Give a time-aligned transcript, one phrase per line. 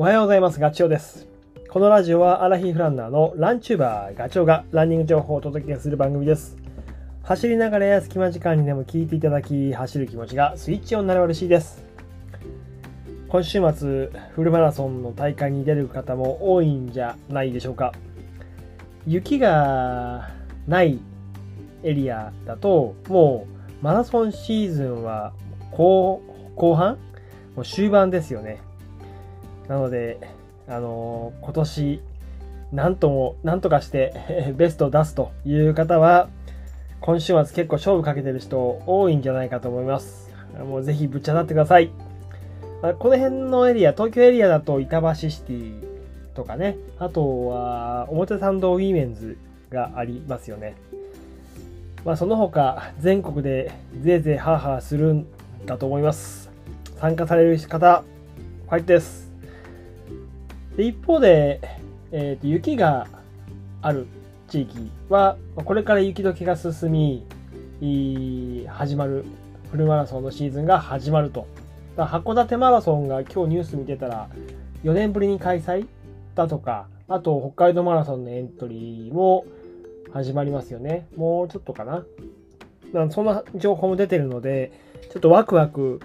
[0.00, 0.58] おはようございます。
[0.58, 1.28] ガチョウです。
[1.68, 6.56] このラジオはアラヒフランナーのランチューバーガチョウがランニング情報をお届けする番組です。
[7.22, 11.84] 走りながらや隙間時間にでも聞いていただき、走る気持ちがスイッチオンになれば嬉しいです。
[13.28, 17.92] 今週末、フルマラソンの大会に出る方も多いんじゃないでしょうか。
[19.06, 20.30] 雪が
[20.66, 20.98] ない
[21.82, 23.46] エリアだと、も
[23.82, 25.34] うマラソンシーズンは
[25.72, 26.22] 後
[26.56, 26.96] 後半？
[27.54, 28.62] もう終盤ですよね。
[29.70, 30.18] なので、
[30.66, 32.02] あの今年、
[32.72, 36.28] なんとも、なんとかして ベストを出すという方は、
[37.00, 40.34] 今週末結構勝負かけてる人多いんじゃないかと思います。
[40.68, 41.92] もうぜひぶっちゃなってください。
[42.82, 45.72] あこの辺のエリア、東京エリアだと板橋シティ
[46.34, 49.38] とかね、あとは表参道ウィメンズ
[49.70, 50.74] がありますよね。
[52.04, 53.70] まあその他、全国で
[54.02, 55.26] ぜいぜいハーハーするん
[55.64, 56.50] だと思います。
[56.96, 58.02] 参加される方、
[58.68, 59.29] ファイトです。
[60.76, 61.60] で一方で、
[62.12, 63.06] えーと雪が
[63.82, 64.06] ある
[64.48, 69.24] 地域はこれから雪解けが進み始まる
[69.70, 71.46] フルマラソンのシーズンが始まると。
[71.96, 74.28] 函館マラソンが今日ニュース見てたら
[74.84, 75.86] 4年ぶりに開催
[76.34, 79.44] だとかあと北海道マラソンのエントリーも
[80.12, 81.08] 始まりますよね。
[81.16, 82.04] もうちょっとかな。
[83.10, 84.72] そんな情報も出てるので
[85.12, 86.00] ちょっとワクワク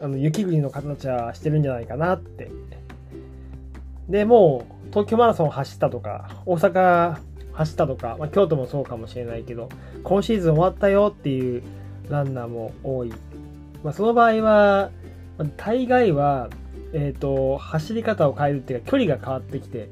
[0.00, 2.50] あの雪国の形はしてるんじゃないかなって
[4.08, 7.18] でもう東京マラソン走ったとか大阪
[7.52, 9.68] 走ったとか、まあ、京都もそうかもしれないけど
[10.04, 11.62] 今シーズン終わったよっていう
[12.08, 13.12] ランナーも多い、
[13.82, 14.90] まあ、その場合は
[15.56, 16.48] 大概は、
[16.92, 19.88] えー、と走り方を変えるっていうか距離が変わってきて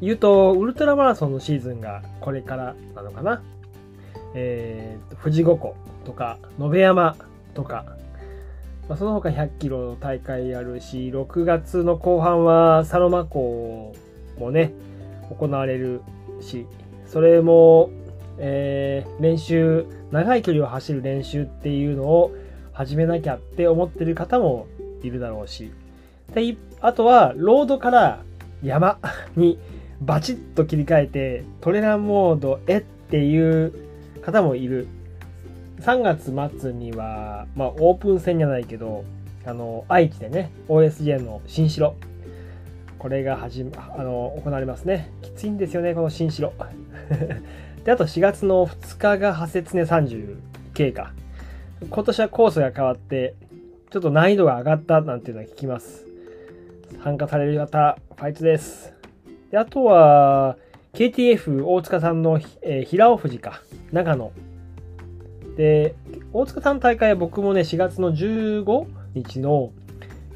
[0.00, 3.42] 言うとウルトラマラソンのシーズンがこれからなのかな、
[4.34, 7.16] えー、と富士五湖とか野辺山
[7.54, 7.93] とか
[8.88, 13.94] まあ、その他100キロの大会あるし、6月の後半はサロマ湖
[14.38, 14.72] もね、
[15.30, 16.02] 行われる
[16.40, 16.66] し、
[17.06, 17.90] それも、
[18.38, 22.34] えー練習、長い距離を走る練習っていうのを
[22.72, 24.66] 始めなきゃって思ってる方も
[25.02, 25.72] いるだろうし、
[26.34, 28.22] であとは、ロードから
[28.62, 28.98] 山
[29.36, 29.58] に
[30.02, 33.72] バチッと切り替えて、トレランモードへっていう
[34.20, 34.88] 方もいる。
[35.84, 39.04] 3月末には、まあ、オープン戦じゃないけど、
[39.44, 41.94] あの、愛知でね、OSJ の新城。
[42.98, 45.12] これが始ま、あの、行われますね。
[45.20, 46.54] きついんですよね、この新城。
[47.84, 50.36] で、あと4月の2日がハセツネ30
[50.72, 51.12] 経過。
[51.90, 53.34] 今年はコースが変わって、
[53.90, 56.06] ちょっと難易度が上がったなんていうのは聞きます。
[57.02, 58.94] 参加される方、ファイトです。
[59.50, 60.56] で、あとは、
[60.94, 63.60] KTF 大塚さんの、えー平尾富士か、
[63.92, 64.32] 長野
[65.56, 65.94] で、
[66.32, 69.72] 大塚さんの大会は僕もね、4月の15日の、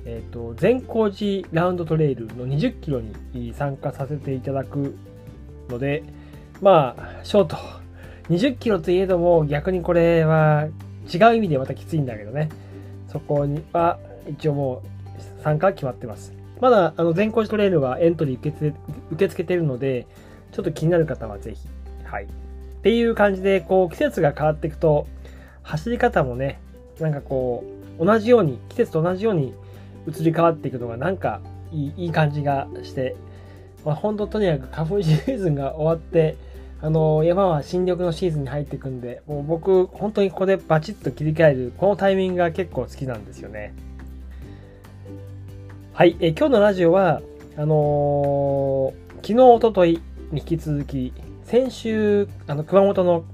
[0.04, 3.00] えっ、と、善光寺ラウンドトレイルの20キロ
[3.32, 4.96] に参加させていただく
[5.68, 6.04] ので、
[6.60, 7.56] まあ、ショート、
[8.30, 10.68] 20キロといえども、逆にこれは
[11.12, 12.48] 違う意味でまたきついんだけどね、
[13.08, 13.98] そこには
[14.28, 16.32] 一応もう参加決まってます。
[16.60, 18.76] まだ、あの、善光寺トレイルはエントリー受け付け
[19.10, 20.06] 受け付けてるので、
[20.52, 21.68] ちょっと気になる方はぜひ、
[22.04, 22.26] はい、
[22.78, 25.06] っていう感じで、こう、季節が変わっていくと、
[25.62, 26.60] 走り方もね、
[27.00, 27.64] なんかこ
[27.98, 29.52] う、同じように、季節と同じように
[30.06, 31.40] 移り変わっていくのが、なんか
[31.72, 33.16] いいいい感じがして、
[33.84, 36.36] まあ、本当とにかく 花粉シーズンが終わって、
[36.80, 43.74] あの山は新緑のシーズンに入っていくんで、もう僕、本当にここでバチッと切り替える、このタイミングが結構好きなんですよね。
[45.92, 47.20] はい、え今日のラジオは、
[47.56, 50.00] あのー昨日、おととい
[50.30, 51.12] に引き続き、
[51.48, 53.24] 先週、あの、熊本の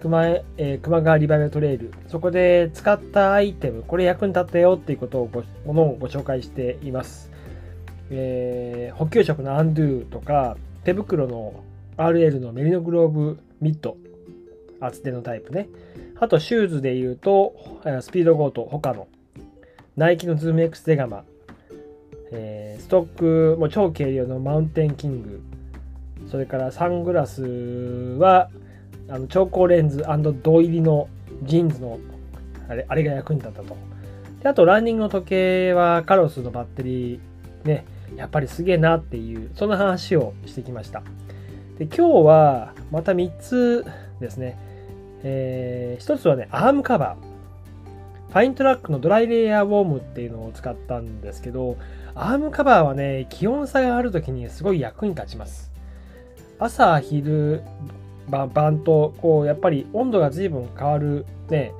[0.00, 7.28] 熊,、えー熊川リバイバルトレイル、そこで使ったアイテム、これ役に立ったよっていうことをご、ものをご紹介しています。
[8.10, 11.64] えー補給食のアンドゥとか、手袋の
[11.96, 13.96] RL のメリノグローブミット、
[14.78, 15.68] 厚手のタイプね。
[16.20, 17.54] あと、シューズで言うと、
[18.00, 19.08] スピードゴート、他の、
[19.96, 21.24] ナイキのズーム X ゼガマ、
[22.30, 25.42] えーストック、も超軽量のマウンテンキング、
[26.28, 28.50] それからサングラスは、
[29.08, 30.04] あの調光レンズ
[30.42, 31.08] 銅入りの
[31.42, 31.98] ジーンズの
[32.68, 33.76] あれあれが役に立ったと。
[34.42, 37.20] であと、ランニングの時計はカロスのバッテリー、
[37.64, 37.84] ね、
[38.16, 41.02] やっぱりすげえなっていう、そんな話をしてきました。
[41.78, 43.84] で今日はまた3つ
[44.20, 44.58] ですね。
[45.22, 47.30] えー、1つはね、アームカバー。
[48.30, 51.76] ファイントラックのドライレイヤーウォームっていうのを使ったんですけど、
[52.14, 55.69] アームカバーはね、気温差がある時にすごい役に立ちます。
[56.60, 57.62] 朝、昼、
[58.28, 61.72] ば晩と、こう、やっぱり温度が随分変わるね、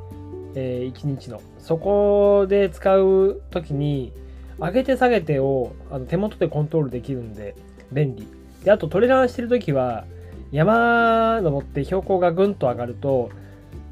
[0.54, 1.40] えー一日の。
[1.58, 4.12] そこで使う時に、
[4.58, 7.54] 上げて下げてをあの手元でコントロールできるんで
[7.92, 8.26] 便利。
[8.62, 10.04] で、あとトレランしてるときは
[10.52, 13.30] 山登って標高がぐんと上がると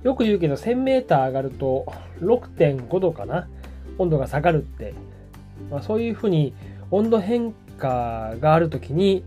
[0.02, 1.87] よく言うけど 1000m 上がると
[2.20, 3.49] 6.5度かな
[3.96, 4.94] 温度が下がるって、
[5.70, 6.52] まあ、そういうふうに
[6.91, 9.25] 温度変化があるときに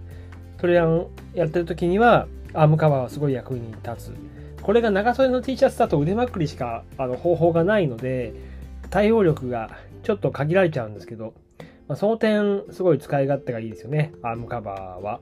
[0.59, 4.13] トレランやってるときにはアームカバーはすごい役に立つ。
[4.61, 8.33] これが長袖の T シャツだと腕まくりしかあの方法がないので
[8.89, 9.71] 対応力が
[10.03, 11.33] ちょっと限られちゃうんですけど、
[11.87, 15.19] まあ、その点すごい使い勝手がいいですよねアームカバーは。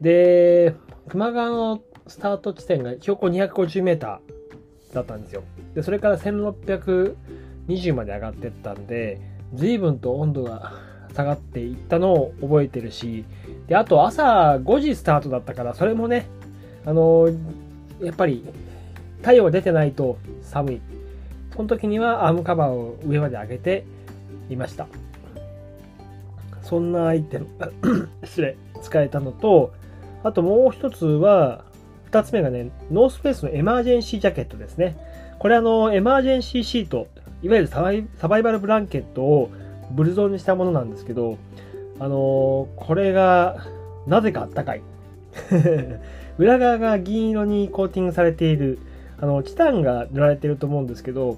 [0.00, 0.74] で
[1.10, 5.42] 球磨川のスタート地点が標高 250m だったんですよ。
[5.74, 9.20] でそれから1620まで上がってったんで
[9.54, 10.72] 随分と温度が
[11.14, 13.24] 下がっていったのを覚えてるし
[13.68, 16.26] であと朝5時スタートだったからそれもね
[16.84, 17.28] あの
[18.00, 18.44] やっぱり
[19.18, 20.80] 太陽が出てないと寒い。
[21.54, 23.84] その時にはアームカバーを上まで上げて
[24.48, 24.86] いました。
[26.62, 27.48] そんなアイテム、
[28.24, 29.72] 失礼、使えたのと、
[30.22, 31.64] あともう一つは、
[32.04, 34.96] 二つ目がね、ノースフェイスのエマージェンシージャケットですね。
[35.38, 37.08] これあの、エマージェンシーシート、
[37.42, 39.50] いわゆるサバイバルブランケットを
[39.90, 41.38] ブルゾンにしたものなんですけど、
[42.00, 43.66] あのこれが
[44.06, 44.82] なぜかあったかい。
[46.38, 48.78] 裏側が銀色にコーティングされている、
[49.20, 51.36] あの、チタンが塗られていると思うんですけど、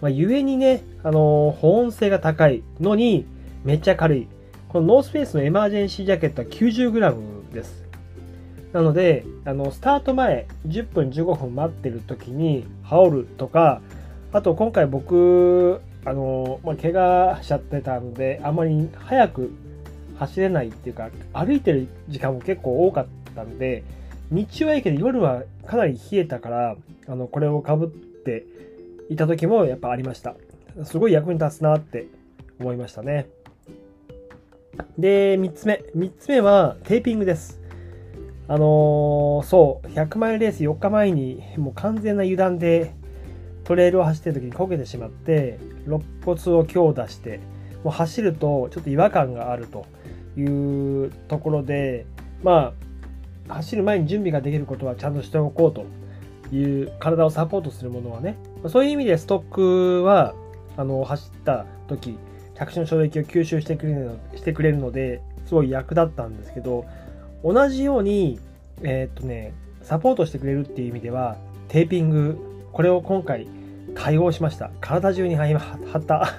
[0.00, 3.26] まあ、故にね、あの、保温性が高いのに、
[3.64, 4.28] めっちゃ軽い。
[4.68, 7.84] このノースフェイスのエマージェンシージャケットは 90g です。
[8.72, 13.80] なので、あの、スタート前、10分15分待ってる時に羽織るとか、
[14.32, 19.50] あと今回僕、あの、まあ、怪我しちゃってたので、あんまり早く
[20.20, 23.84] 走れないっていうか、歩いてる時間も結構多かったんで、
[24.30, 26.76] 日中はいいけど夜はかなり冷えたから、
[27.08, 28.44] あの、これをかぶって
[29.08, 30.34] いた時もやっぱありました。
[30.84, 32.06] すごい役に立つなって
[32.60, 33.28] 思いましたね。
[34.98, 35.82] で、3つ目。
[35.96, 37.58] 3つ目はテーピングです。
[38.46, 42.92] あのー、そう、100マイルレース4日前にもう完全な油断で
[43.64, 47.40] トレイルを走ってる時にこけてしまって、肋骨を強打して、
[47.84, 49.86] もう走るとちょっと違和感があると
[50.36, 52.06] いうところで、
[52.42, 52.72] ま
[53.48, 55.84] あ、走る前に準備ができることはちゃんとしておこうと
[56.54, 58.36] いう体をサポートするものはね
[58.68, 60.34] そういう意味でストックは
[60.76, 62.18] あの走った時
[62.54, 66.86] 着地の衝撃を吸収してくれるのしてくれるのですごい役立ったんですけど
[67.42, 68.38] 同じように
[68.82, 71.36] えー、っとねサポートしてくれるっていう意味では
[71.68, 73.48] テーピングこれを今回
[73.94, 74.70] 開放しました。
[74.80, 75.46] 体中に貼
[75.98, 76.34] った。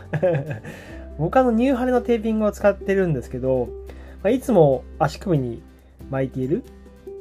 [1.21, 3.69] 僕あのニューハレのテーピングを使ってるんですけど、
[4.23, 5.61] まあ、いつも足首に
[6.09, 6.63] 巻いている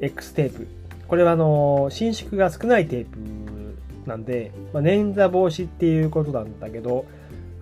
[0.01, 0.67] X テープ。
[1.07, 7.05] これはあの、伸縮が少ないテープなんで、まあ、捻挫防止っていうことなんだけど、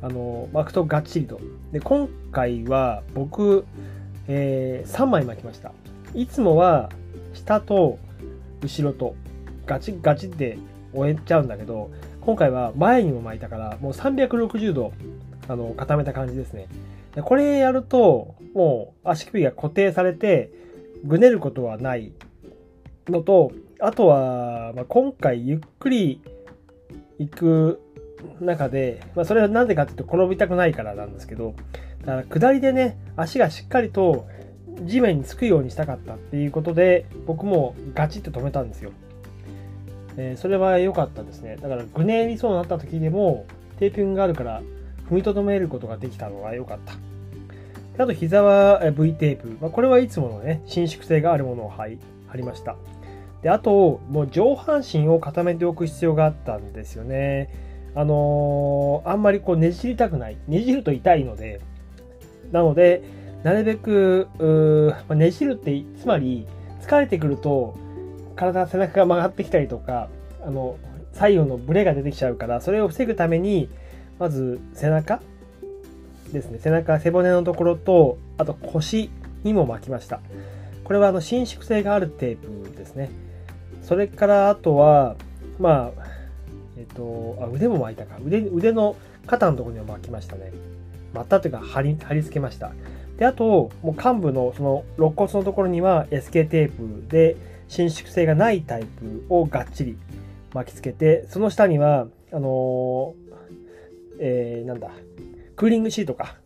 [0.00, 1.40] あの、巻くとがっちりと。
[1.72, 3.64] で、今回は僕、
[4.28, 5.72] えー、3枚巻きました。
[6.14, 6.88] いつもは
[7.34, 7.98] 下と
[8.62, 9.16] 後ろと
[9.66, 10.56] ガチガチで
[10.94, 14.92] 終えちゃうんだけど、今回は前にも巻いたから、もう360度
[15.48, 16.68] あの固めた感じですね
[17.14, 17.22] で。
[17.22, 20.50] これやると、もう足首が固定されて、
[21.04, 22.12] ぐねることはない
[23.08, 26.20] のと、あとは、まあ、今回ゆっくり
[27.18, 27.80] 行く
[28.40, 31.54] 中で、まあ、それはなぜかっていうと転びたくないからなんですけど、
[32.04, 34.26] だから下りでね、足がしっかりと
[34.84, 38.92] 地面につくようにしたかったっていうことで、僕もガチって止めたんですよ。
[40.16, 41.56] えー、それは良かったですね。
[41.60, 43.46] だからぐねりそうになった時でも、
[43.78, 44.62] テーピングがあるから
[45.10, 46.94] 踏みとどめることができたのが良かった。
[48.02, 49.56] あと膝は V テープ。
[49.60, 51.86] まあ、これはいつものね、伸縮性があるものを貼
[52.34, 52.76] りました。
[53.42, 57.52] で、あと、もう上半身を固めておく必要があったんですよね。
[57.94, 60.36] あのー、あんまりこうねじりたくない。
[60.46, 61.60] ねじると痛いので、
[62.52, 63.02] なので、
[63.42, 64.28] なるべく、
[65.08, 66.46] まあ、ねじるって、つまり、
[66.80, 67.76] 疲れてくると、
[68.36, 70.08] 体、背中が曲がってきたりとか、
[70.44, 70.76] あの、
[71.12, 73.68] 左右のブレが出てきちゃうから、それを防ぐために、
[74.18, 75.20] まず背中
[76.32, 79.10] ですね、背中、背骨のところと、あと腰
[79.44, 80.20] にも巻きました。
[80.84, 83.10] これはあの伸縮性があるテープですね。
[83.82, 85.16] それからあとは、
[85.58, 86.02] まあ、
[86.76, 88.18] えっと、あ腕も巻いたか。
[88.24, 88.96] 腕、腕の
[89.26, 90.52] 肩のところにも巻きましたね。
[91.14, 92.72] 巻ったというか貼り、貼り付けました。
[93.16, 97.36] で、あと、もう幹部のその肋骨のところには SK テープで
[97.68, 99.96] 伸縮性がないタイプをがっちり
[100.54, 103.27] 巻き付けて、その下には、あのー、
[104.18, 104.90] えー、なんだ、
[105.56, 106.36] クーリングシートか。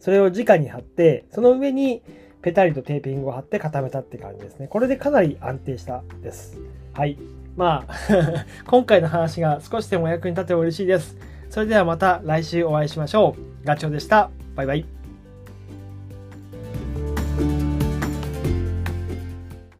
[0.00, 2.02] それを直に貼って、その上に
[2.42, 4.66] ペタリとテーピングを貼って固めたって感じですね。
[4.66, 6.58] これでかなり安定したです。
[6.92, 7.16] はい。
[7.56, 7.94] まあ
[8.66, 11.16] 今回の話が少しでもお役に立てば嬉しいです。
[11.50, 13.66] それではまた来週お会いしましょう。
[13.66, 14.30] ガチョウでした。
[14.56, 15.01] バイバイ。